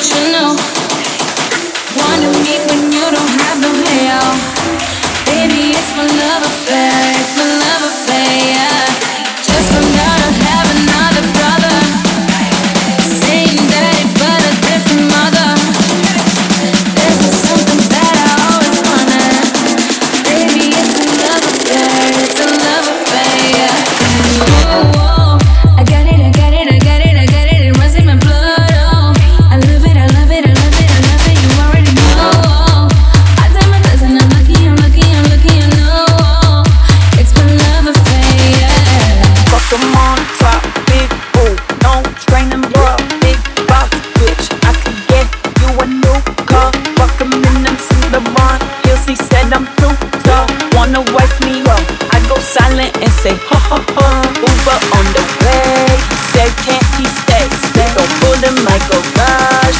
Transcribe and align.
you 0.00 0.32
know. 0.32 0.56
Wanna 1.96 2.30
meet 2.40 2.62
when 2.70 2.92
you 2.92 3.04
don't 3.12 3.34
have 3.44 3.60
no. 3.60 4.24
Baby, 5.26 5.76
it's 5.76 5.92
my 5.96 6.06
love 6.06 6.42
affair. 6.44 6.92
It's 7.20 7.36
my 7.36 7.61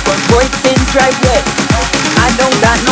but 0.04 0.18
drive. 0.90 1.14
I 2.22 2.28
don't 2.36 2.56
got 2.60 2.78
no 2.84 2.91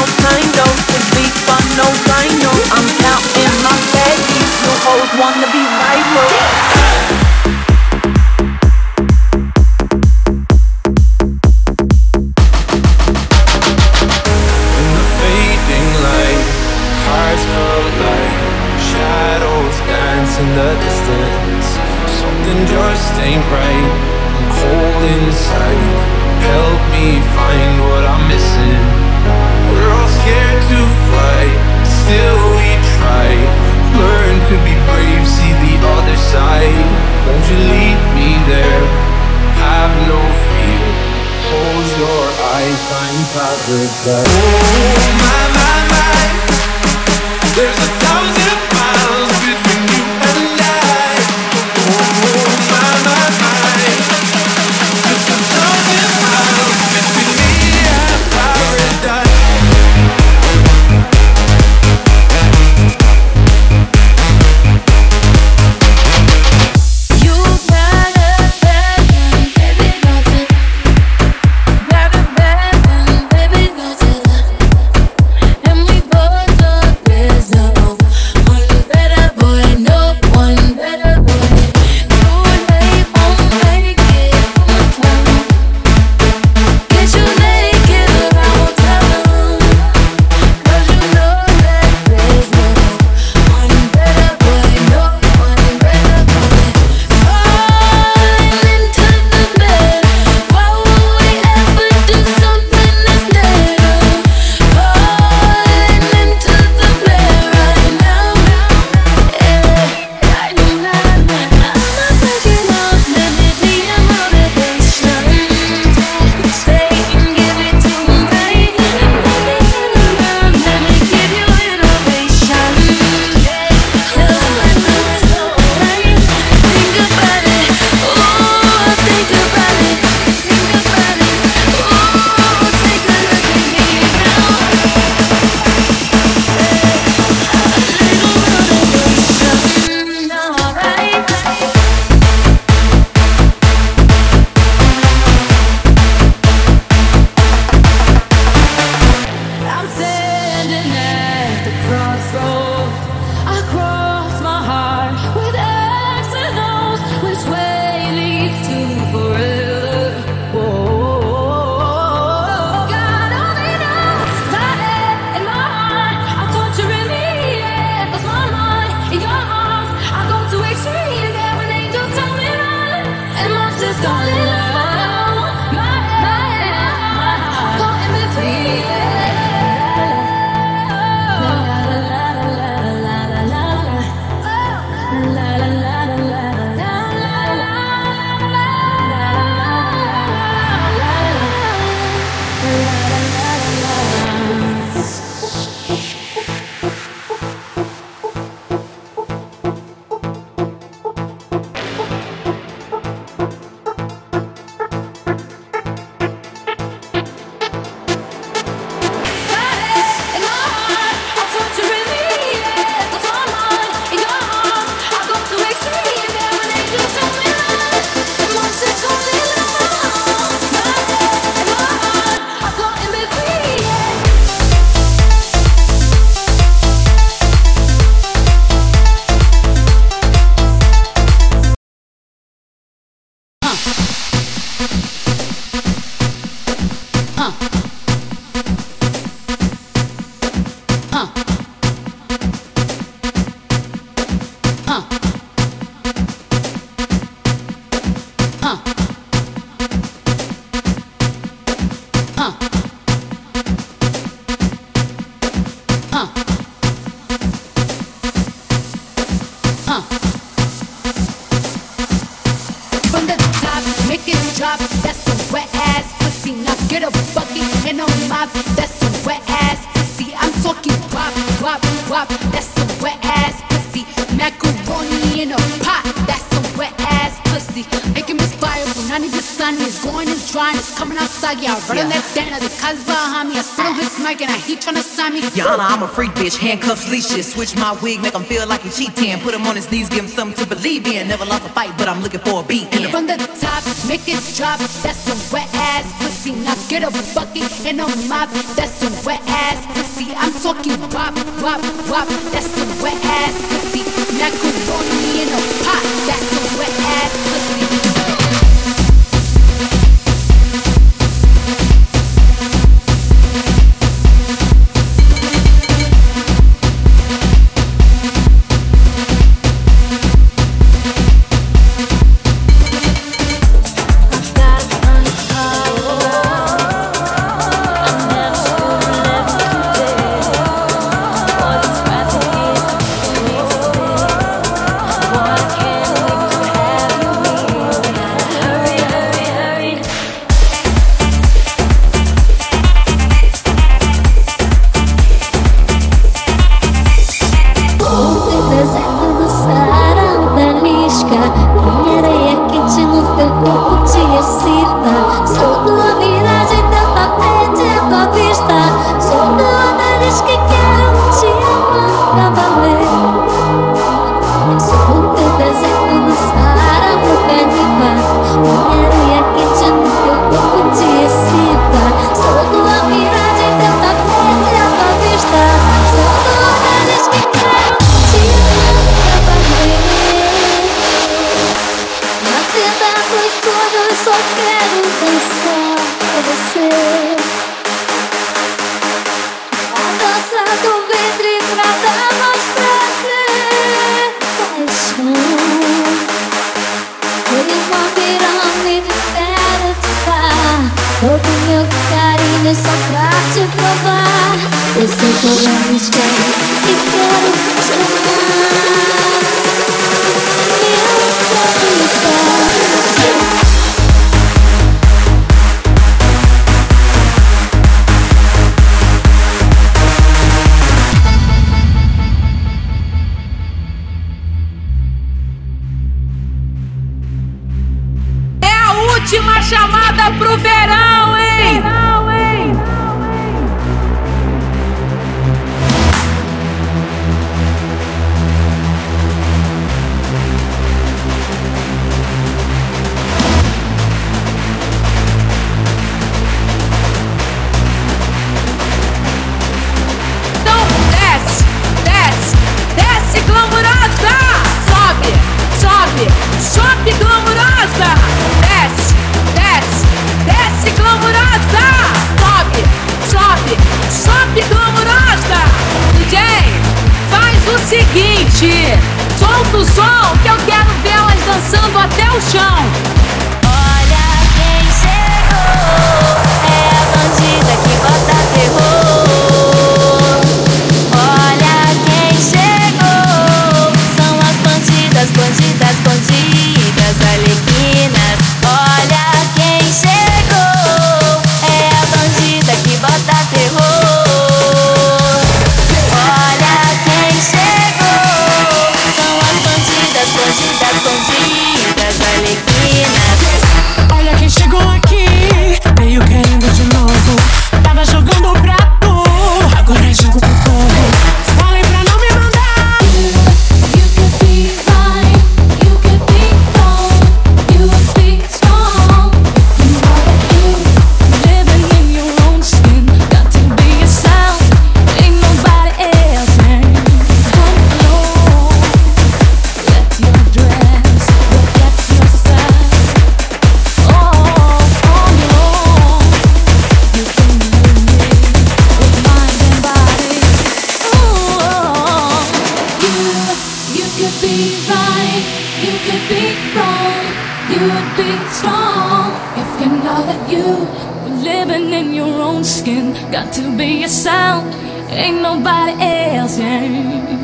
That 281.90 282.22
data, 282.34 282.62
the 282.62 282.70
cuz 282.78 283.02
behind 283.04 283.48
me. 283.48 283.58
I 283.58 283.62
spit 283.62 283.87
on 283.87 283.94
his 283.94 284.14
mic 284.22 284.40
and 284.42 284.50
I 284.50 284.58
heat 284.58 284.81
tryna 284.81 285.02
sign 285.02 285.34
me. 285.34 285.42
Yana, 285.58 285.78
I'm 285.81 286.02
a 286.02 286.08
freak 286.08 286.31
bitch. 286.32 286.56
Handcuffs, 286.56 287.10
leashes. 287.10 287.52
Switch 287.52 287.75
my 287.76 287.98
wig, 288.00 288.22
make 288.22 288.34
him 288.34 288.44
feel 288.44 288.66
like 288.66 288.82
he 288.82 288.90
cheating. 288.90 289.40
Put 289.40 289.54
him 289.54 289.66
on 289.66 289.75
his 289.75 289.90
knees, 289.90 290.08
give 290.08 290.25
him 290.25 290.28
something 290.28 290.56
to 290.62 290.75
believe 290.75 291.06
in. 291.06 291.28
Never 291.28 291.44
lost 291.44 291.66
a 291.66 291.69
fight, 291.70 291.92
but 291.98 292.08
I'm 292.08 292.22
looking 292.22 292.40
for 292.40 292.62
a 292.62 292.66
beat. 292.66 292.87
In. 292.94 293.10
From 293.10 293.26
the 293.26 293.37
top, 293.58 293.82
make 294.06 294.22
it 294.28 294.38
drop. 294.54 294.78
That's 295.02 295.26
a 295.26 295.37
wet 295.52 295.69
ass 295.75 296.06
pussy. 296.22 296.52
Now 296.52 296.76
get 296.88 297.02
a 297.02 297.10
bucket 297.34 297.70
and 297.84 298.00
a 298.00 298.06
mop. 298.28 298.50
That's 298.78 299.02
a 299.02 299.10
wet 299.26 299.43
ass 299.46 299.82
pussy. 299.94 300.31
I'm 300.36 300.52
talking 300.62 301.00
wop, 301.10 301.34
wop, 301.60 301.82
wop. 302.08 302.28
That's 302.54 302.70
a 302.78 302.86
wet 303.02 303.19
ass 303.25 303.54
pussy. 303.69 303.80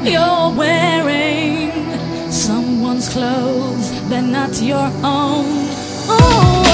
You're 0.04 0.50
wearing 0.56 1.72
someone's 2.30 3.08
clothes, 3.08 4.08
they're 4.08 4.22
not 4.22 4.60
your 4.60 4.90
own. 5.02 5.46
Oh. 6.08 6.65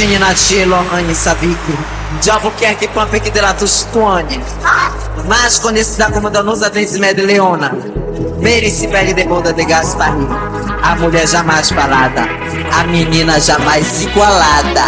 Natini 0.00 0.16
Natilo 0.16 0.82
Anni 0.92 1.12
Saviki 1.12 1.76
Giavo 2.22 2.52
che 2.56 2.68
anche 2.68 2.88
qua 2.88 3.04
perché 3.04 3.30
della 3.30 3.52
Tusconi 3.52 4.42
Mas 5.26 5.60
conhecida 5.60 6.08
como 6.10 6.30
Danusa 6.30 6.70
Vencimede 6.70 7.22
Leona 7.22 7.70
Mary 8.38 8.70
Sibeli 8.70 9.12
de 9.12 9.24
Boda 9.24 9.52
de 9.52 9.62
Gaspari 9.66 10.26
A 10.82 10.94
mulher 10.94 11.28
jamais 11.28 11.70
falada 11.70 12.26
A 12.72 12.84
menina 12.84 13.38
jamais 13.38 14.00
igualada. 14.00 14.84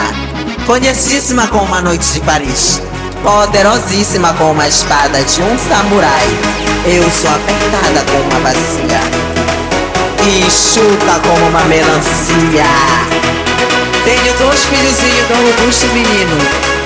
Conhecidíssima 0.64 1.46
com 1.48 1.58
uma 1.58 1.82
noite 1.82 2.10
de 2.14 2.20
Paris 2.20 2.80
Poderosíssima 3.22 4.32
com 4.32 4.52
uma 4.52 4.66
espada 4.66 5.22
de 5.22 5.42
um 5.42 5.58
samurai. 5.58 6.26
Eu 6.86 7.08
sou 7.10 7.30
apertada 7.30 8.02
com 8.10 8.18
uma 8.18 8.40
bacia 8.40 9.00
E 10.26 10.50
chuta 10.50 11.20
como 11.20 11.48
uma 11.48 11.64
melancia 11.64 13.41
tenho 14.04 14.34
dois 14.38 14.64
filhozinhos 14.64 15.26
do 15.28 15.34
robusto 15.34 15.86
menino. 15.88 16.36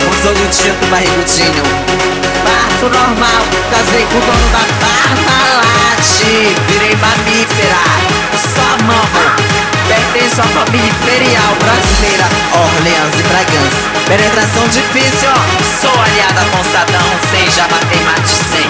Um 0.07 0.29
olho 0.29 0.49
tinto 0.51 0.87
barrigudinho 0.91 1.63
Parto 2.45 2.89
normal, 2.91 3.43
casei 3.71 4.05
com 4.07 4.19
o 4.19 4.21
dono 4.21 4.49
da 4.53 4.63
Parmalat. 4.81 6.07
Virei 6.69 6.95
mamífera, 6.97 7.81
só 8.55 8.69
mamo 8.85 9.57
Pertenço 9.89 10.41
à 10.41 10.45
família 10.45 10.91
imperial 10.91 11.55
brasileira. 11.63 12.27
Orleans 12.53 13.15
e 13.19 13.23
Bragança 13.23 13.87
Penetração 14.07 14.69
difícil, 14.69 15.31
ó 15.31 15.41
Sou 15.81 16.03
aliada 16.03 16.45
com 16.51 16.63
Sadão 16.65 17.09
Sem 17.31 17.51
já 17.51 17.67
matei 17.69 18.01
mate 18.05 18.37
sem 18.51 18.67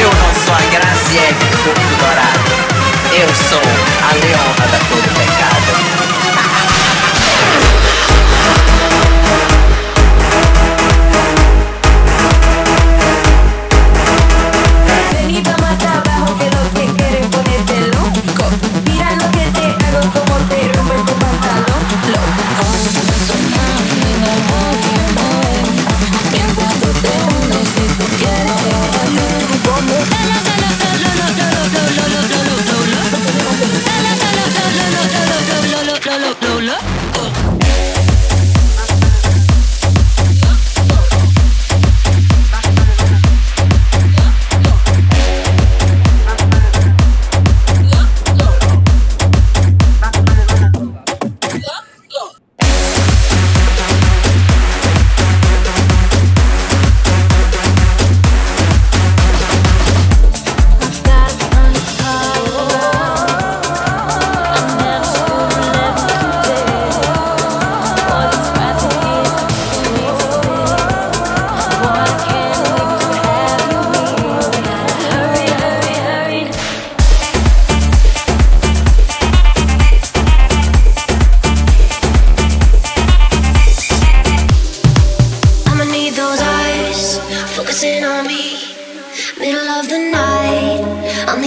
Eu 0.00 0.10
não 0.10 0.32
sou 0.44 0.54
a 0.54 0.60
Graziele 0.70 1.32
do 1.32 1.56
corpo 1.64 1.96
dourado. 1.98 2.74
Eu 3.12 3.28
sou 3.48 3.60
a 3.60 4.12
leona 4.14 4.66
da 4.72 4.78
cor 4.88 5.00
do 5.00 5.14
pecado 5.14 5.53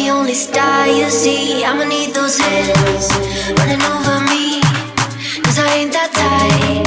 only 0.09 0.33
star 0.33 0.87
you 0.87 1.09
see. 1.09 1.63
I'ma 1.63 1.83
need 1.83 2.13
those 2.13 2.39
hands 2.39 3.09
running 3.57 3.81
over 3.81 4.19
me. 4.31 4.61
Cause 5.43 5.59
I 5.59 5.67
ain't 5.79 5.93
that 5.93 6.11
tight 6.13 6.85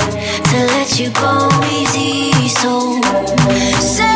to 0.50 0.58
let 0.74 0.98
you 0.98 1.10
go 1.20 1.48
easy. 1.70 2.48
So, 2.48 4.09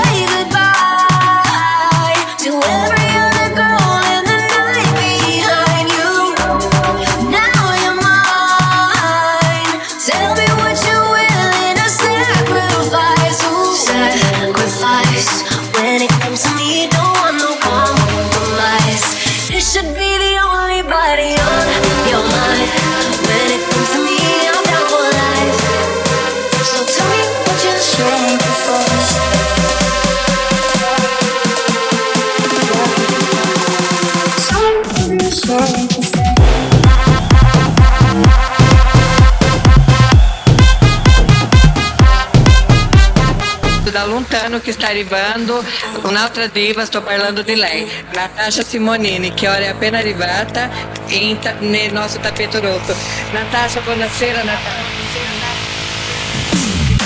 arrivando 44.86 45.64
un'altra 46.02 46.46
diva, 46.46 46.84
sto 46.84 47.02
parlando 47.02 47.42
di 47.42 47.54
lei, 47.54 47.90
Natasha 48.12 48.62
Simonini, 48.62 49.34
che 49.34 49.48
ora 49.48 49.58
è 49.58 49.68
appena 49.68 49.98
arrivata 49.98 50.68
in, 51.08 51.38
nel 51.60 51.92
nostro 51.92 52.20
tappeto 52.20 52.60
rosso. 52.60 52.94
Natasha, 53.32 53.80
buonasera 53.80 54.42
Natasha. 54.42 54.92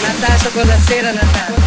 Natasha, 0.00 0.48
buonasera 0.50 1.12
Natasha. 1.12 1.66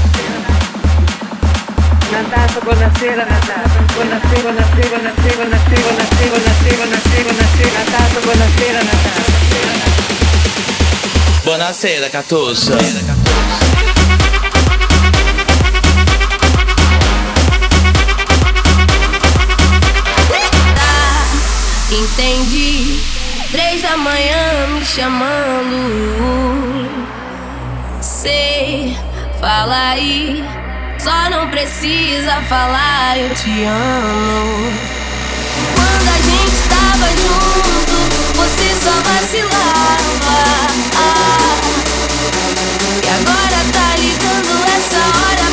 Natasha, 2.12 2.60
buonasera 2.60 3.26
Natasha. 3.26 3.80
Buonasera, 3.94 4.42
buonasera, 4.42 4.96
buonasera, 4.96 5.36
buonasera, 5.36 5.88
buonasera, 5.88 6.36
buonasera, 6.36 6.76
buonasera, 6.76 7.24
buonasera, 7.24 7.72
Natasha, 7.78 8.20
buonasera 8.20 8.84
Natasha. 8.84 9.32
Buonasera 11.44 12.10
Catussa. 12.10 13.11
Entendi. 22.12 23.00
Três 23.52 23.82
da 23.82 23.98
manhã 23.98 24.68
me 24.74 24.86
chamando. 24.86 25.78
Sei, 28.02 28.98
fala 29.40 29.92
aí. 29.92 30.44
Só 31.00 31.30
não 31.30 31.50
precisa 31.50 32.42
falar, 32.48 33.18
eu 33.18 33.34
te 33.34 33.64
amo. 33.64 34.72
Quando 35.76 36.08
a 36.08 36.22
gente 36.22 36.62
tava 36.70 37.08
junto, 37.10 37.98
você 38.36 38.76
só 38.76 38.92
vacilava. 39.02 40.36
Ah, 40.96 41.56
e 43.04 43.10
agora 43.10 43.60
tá 43.74 43.96
ligando 43.98 44.54
essa 44.68 45.00
hora 45.00 45.51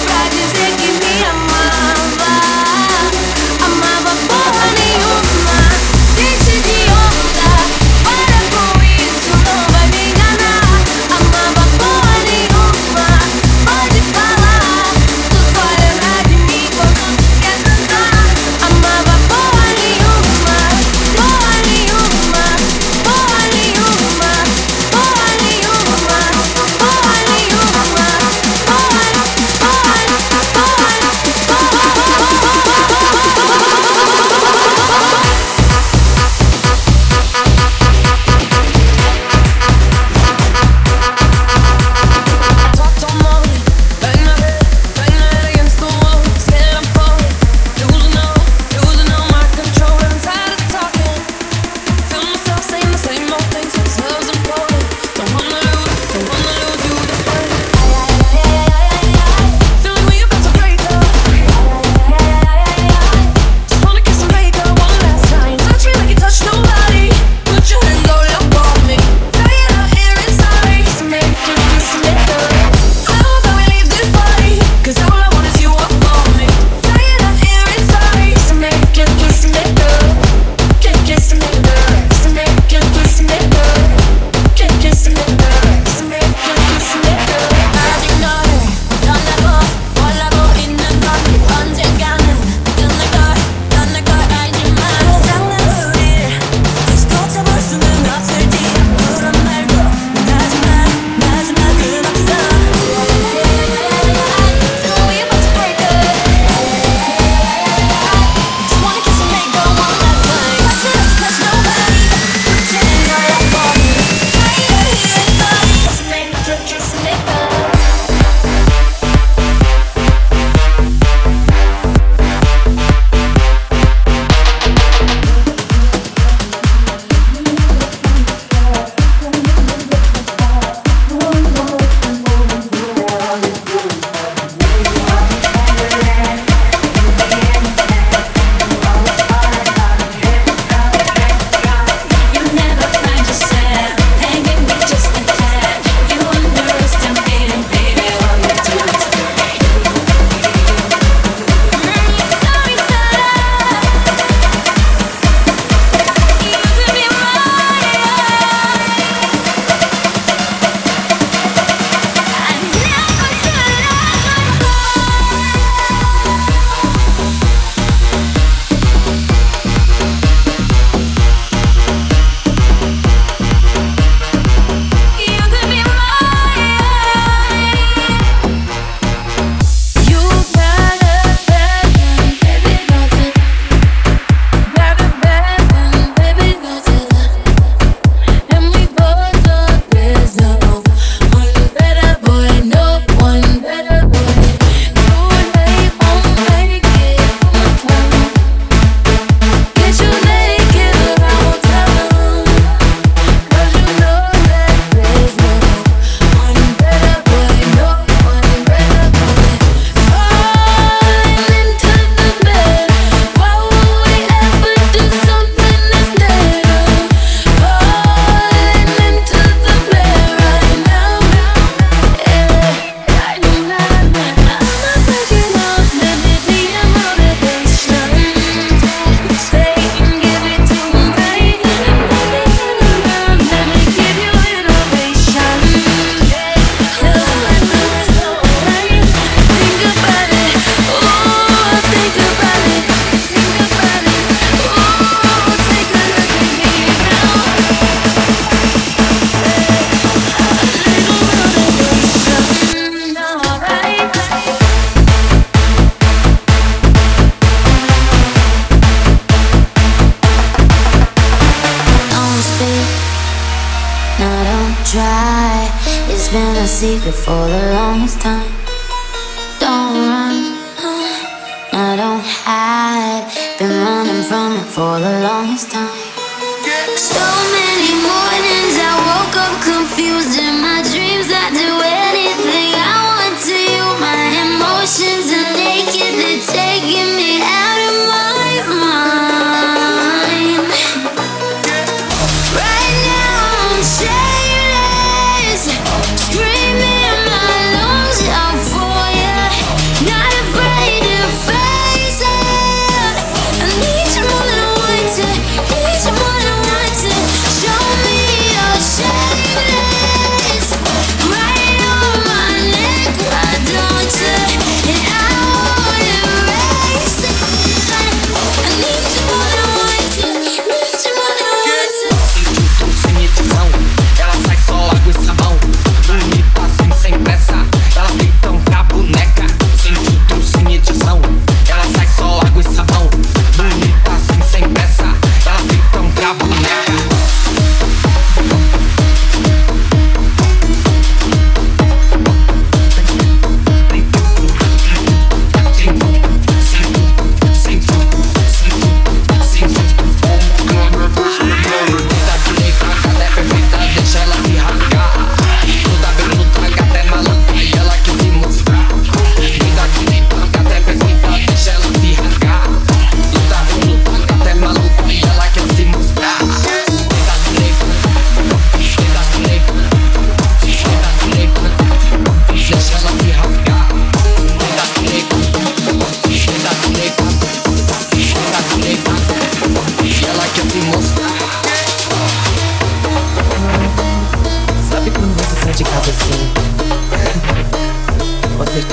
secret 266.79 267.13
for 267.13 267.49
the 267.49 267.73
longest 267.75 268.21
time. 268.21 268.38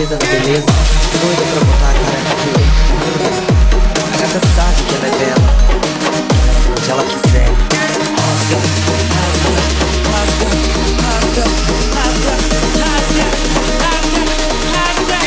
princesa 0.06 0.18
da 0.18 0.18
beleza, 0.18 0.66
doida 1.22 1.44
pra 1.52 1.60
botar 1.66 1.90
a 1.90 1.94
cara 1.94 2.20
na 2.24 2.34
rua. 2.42 2.62
A 3.98 4.18
gata 4.18 4.40
sabe 4.56 4.80
que 4.84 4.94
ela 4.96 5.08
é 5.08 5.12
bela, 5.20 5.50
se 6.84 6.90
ela 6.92 7.04
quiser. 7.04 7.50
Rasga, 8.16 8.58
rasga, 10.12 10.36
rasga, 11.02 12.34
rasga, 12.76 13.26
rasga, 13.92 14.24
rasga. 14.76 15.20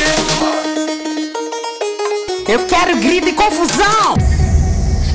Eu 2.49 2.61
quero 2.67 2.97
grito 2.99 3.29
e 3.29 3.33
confusão! 3.33 4.17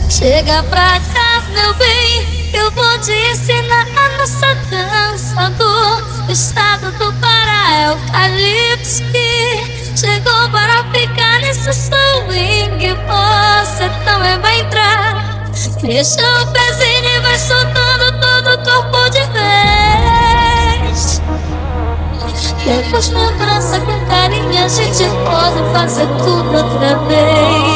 Chega 0.09 0.63
pra 0.63 0.99
cá, 0.99 1.43
meu 1.53 1.73
bem, 1.75 2.51
eu 2.53 2.71
vou 2.71 2.99
te 2.99 3.11
ensinar 3.11 3.87
a 3.87 4.17
nossa 4.17 4.55
dança 4.69 5.49
do 5.51 6.12
o 6.27 6.31
estado 6.31 6.91
do 6.93 7.13
Pará 7.19 7.71
é 7.73 7.91
o 7.91 7.97
que 9.11 9.97
chegou 9.97 10.49
para 10.49 10.83
ficar 10.91 11.39
nesse 11.41 11.73
swing. 11.73 12.95
Você 13.05 13.89
também 14.05 14.39
vai 14.39 14.59
entrar. 14.61 15.51
Mexa 15.83 16.21
o 16.41 16.47
pezinho 16.47 17.09
e 17.09 17.19
vai 17.19 17.37
soltando 17.37 18.19
todo 18.21 18.53
o 18.53 18.57
corpo 18.63 19.09
de 19.09 19.21
vez. 19.33 21.21
Depois 22.65 23.09
lembrança 23.09 23.79
com 23.81 24.05
carinho, 24.05 24.63
a 24.63 24.67
gente 24.69 25.03
pode 25.25 25.61
fazer 25.73 26.07
tudo 26.19 26.55
outra 26.55 26.97
vez. 26.99 27.72